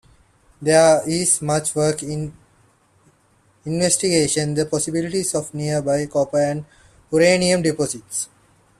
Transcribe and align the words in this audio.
There 0.59 1.07
is 1.07 1.43
much 1.43 1.75
work 1.75 2.01
investigating 3.65 4.55
the 4.55 4.65
possibility 4.65 5.23
of 5.35 5.53
nearby 5.53 6.07
copper 6.07 6.39
and 6.41 6.65
uranium 7.13 7.61
deposits. 7.61 8.27